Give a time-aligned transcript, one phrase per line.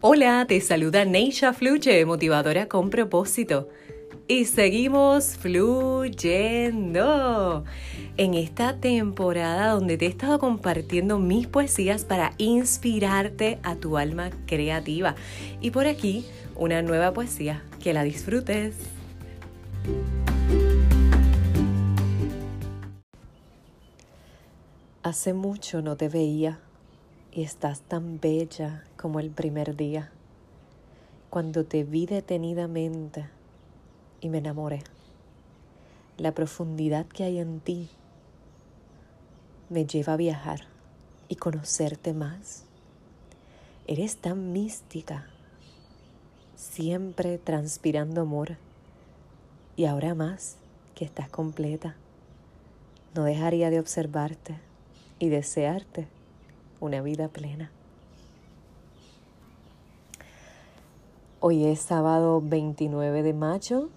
[0.00, 3.68] Hola, te saluda Neisha Fluche, motivadora con propósito.
[4.28, 6.04] Y seguimos fluyendo
[8.16, 14.30] en esta temporada donde te he estado compartiendo mis poesías para inspirarte a tu alma
[14.46, 15.16] creativa.
[15.60, 16.24] Y por aquí,
[16.54, 17.64] una nueva poesía.
[17.82, 18.76] Que la disfrutes.
[25.02, 26.60] Hace mucho no te veía
[27.38, 30.10] y estás tan bella como el primer día,
[31.30, 33.28] cuando te vi detenidamente
[34.20, 34.82] y me enamoré.
[36.16, 37.90] La profundidad que hay en ti
[39.68, 40.62] me lleva a viajar
[41.28, 42.64] y conocerte más.
[43.86, 45.28] Eres tan mística,
[46.56, 48.56] siempre transpirando amor
[49.76, 50.56] y ahora más
[50.96, 51.94] que estás completa.
[53.14, 54.58] No dejaría de observarte
[55.20, 56.17] y desearte
[56.80, 57.70] una vida plena.
[61.40, 63.88] Hoy es sábado 29 de mayo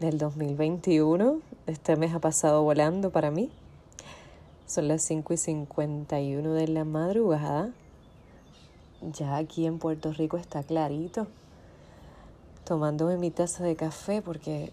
[0.00, 1.40] del 2021.
[1.66, 3.50] Este mes ha pasado volando para mí.
[4.66, 7.70] Son las 5 y 51 de la madrugada.
[9.02, 11.26] Ya aquí en Puerto Rico está clarito.
[12.64, 14.72] Tomándome mi taza de café porque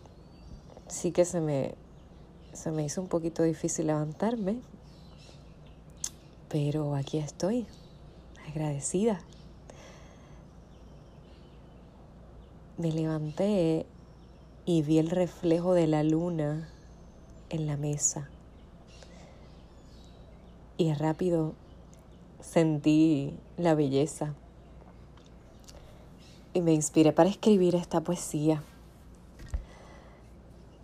[0.88, 1.76] sí que se me,
[2.54, 4.58] se me hizo un poquito difícil levantarme.
[6.52, 7.66] Pero aquí estoy,
[8.50, 9.22] agradecida.
[12.78, 13.86] Me levanté
[14.66, 16.68] y vi el reflejo de la luna
[17.50, 18.30] en la mesa.
[20.78, 21.54] Y rápido
[22.42, 24.34] sentí la belleza.
[26.54, 28.62] Y me inspiré para escribir esta poesía.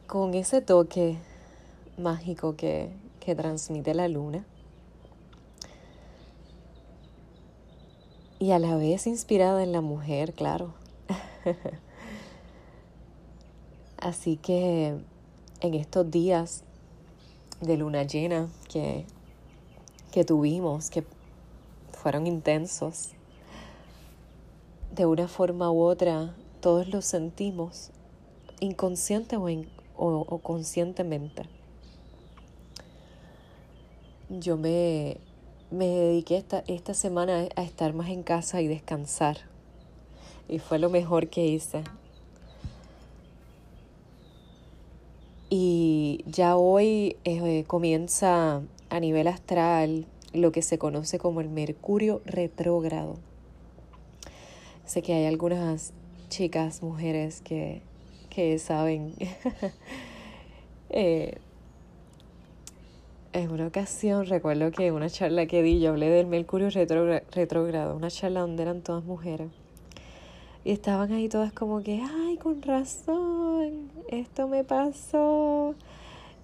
[0.06, 1.18] Con ese toque
[1.98, 4.45] mágico que, que transmite la luna.
[8.39, 10.73] Y a la vez inspirada en la mujer, claro.
[13.98, 14.95] Así que
[15.61, 16.64] en estos días
[17.61, 19.05] de luna llena que,
[20.11, 21.03] que tuvimos, que
[21.93, 23.14] fueron intensos,
[24.93, 27.89] de una forma u otra todos los sentimos,
[28.59, 31.43] inconsciente o, o, o conscientemente.
[34.30, 35.17] Yo me
[35.72, 39.38] me dediqué esta, esta semana a estar más en casa y descansar.
[40.48, 41.83] Y fue lo mejor que hice.
[45.50, 52.22] Y ya hoy eh, comienza a nivel astral lo que se conoce como el Mercurio
[52.26, 53.16] retrógrado.
[54.86, 55.94] Sé que hay algunas
[56.30, 57.82] chicas, mujeres que,
[58.30, 59.14] que saben
[60.89, 61.38] eh,
[63.33, 67.95] en una ocasión recuerdo que en una charla que di yo hablé del Mercurio retrógrado,
[67.95, 69.49] una charla donde eran todas mujeres.
[70.64, 75.76] Y estaban ahí todas como que, ay, con razón, esto me pasó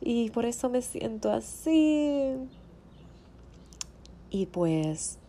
[0.02, 2.36] y por eso me siento así.
[4.30, 5.20] Y pues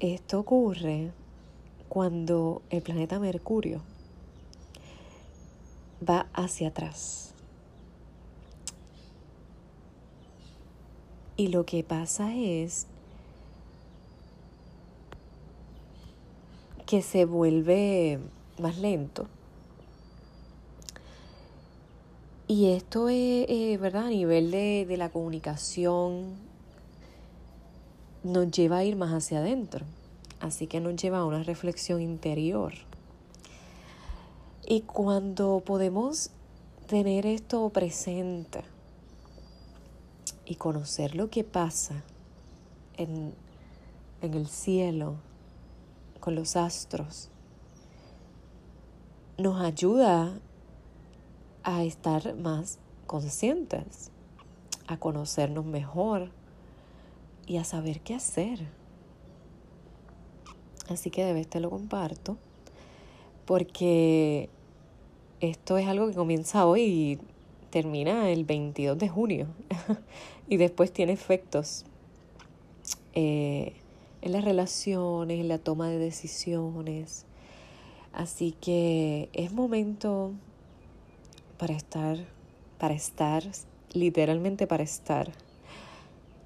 [0.00, 1.10] esto ocurre
[1.88, 3.82] cuando el planeta Mercurio
[6.08, 7.31] va hacia atrás
[11.36, 12.86] Y lo que pasa es
[16.86, 18.18] que se vuelve
[18.58, 19.26] más lento.
[22.48, 24.06] Y esto es, eh, ¿verdad?
[24.06, 26.36] A nivel de, de la comunicación,
[28.22, 29.86] nos lleva a ir más hacia adentro.
[30.40, 32.74] Así que nos lleva a una reflexión interior.
[34.66, 36.30] Y cuando podemos
[36.86, 38.62] tener esto presente,
[40.52, 42.02] y conocer lo que pasa
[42.98, 43.32] en,
[44.20, 45.14] en el cielo
[46.20, 47.30] con los astros
[49.38, 50.38] nos ayuda
[51.62, 54.10] a estar más conscientes,
[54.88, 56.30] a conocernos mejor
[57.46, 58.68] y a saber qué hacer.
[60.90, 62.36] Así que de vez te lo comparto
[63.46, 64.50] porque
[65.40, 67.18] esto es algo que comienza hoy
[67.72, 69.46] termina el 22 de junio
[70.46, 71.86] y después tiene efectos
[73.14, 73.72] eh,
[74.20, 77.24] en las relaciones, en la toma de decisiones.
[78.12, 80.32] Así que es momento
[81.56, 82.18] para estar,
[82.78, 83.42] para estar,
[83.94, 85.32] literalmente para estar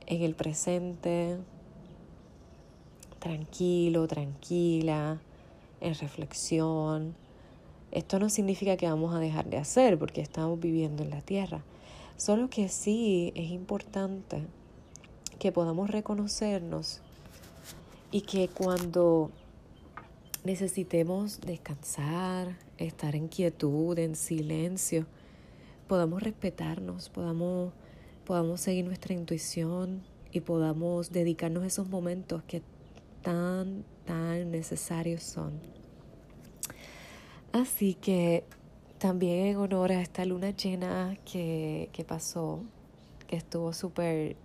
[0.07, 1.39] en el presente,
[3.19, 5.21] tranquilo, tranquila,
[5.81, 7.17] en reflexión,
[7.97, 11.63] esto no significa que vamos a dejar de hacer porque estamos viviendo en la tierra.
[12.19, 14.43] Solo que sí es importante
[15.39, 17.01] que podamos reconocernos
[18.13, 19.31] Y que cuando
[20.45, 25.07] necesitemos descansar, estar en quietud, en silencio,
[25.89, 27.73] podamos respetarnos, podamos,
[28.27, 30.03] podamos seguir nuestra intuición
[30.33, 32.63] y podamos dedicarnos a esos momentos que
[33.23, 35.76] tan, tan necesarios son.
[37.57, 38.45] Así que
[38.99, 42.63] también en honor a esta luna llena que, que pasó,
[43.27, 44.37] que estuvo súper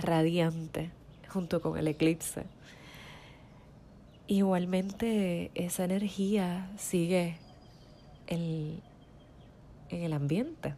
[0.00, 0.90] radiante
[1.28, 2.44] junto con el eclipse.
[4.26, 7.36] Igualmente esa energía sigue
[8.26, 8.80] en,
[9.90, 10.74] en el ambiente.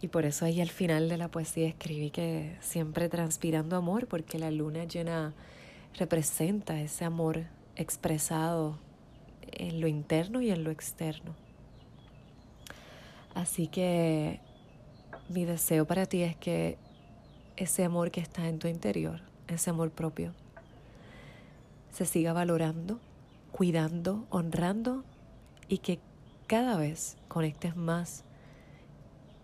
[0.00, 4.40] Y por eso ahí al final de la poesía escribí que siempre transpirando amor, porque
[4.40, 5.32] la luna llena
[5.96, 7.44] representa ese amor
[7.76, 8.78] expresado
[9.52, 11.34] en lo interno y en lo externo.
[13.34, 14.40] Así que
[15.28, 16.78] mi deseo para ti es que
[17.56, 20.32] ese amor que está en tu interior, ese amor propio,
[21.92, 23.00] se siga valorando,
[23.52, 25.04] cuidando, honrando
[25.68, 25.98] y que
[26.46, 28.24] cada vez conectes más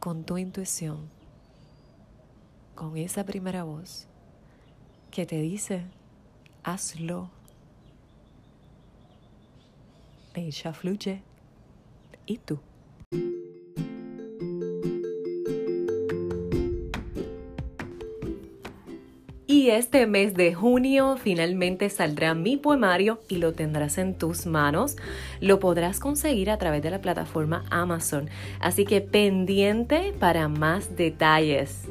[0.00, 1.08] con tu intuición,
[2.74, 4.06] con esa primera voz
[5.10, 5.84] que te dice,
[6.62, 7.33] hazlo.
[10.34, 11.22] Ella fluye.
[12.26, 12.58] ¿Y tú?
[19.46, 24.96] Y este mes de junio finalmente saldrá mi poemario y lo tendrás en tus manos.
[25.40, 28.28] Lo podrás conseguir a través de la plataforma Amazon.
[28.60, 31.88] Así que pendiente para más detalles.